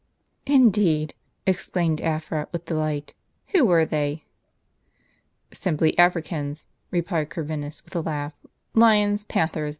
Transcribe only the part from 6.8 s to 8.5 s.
replied Corvinus, with a laugh: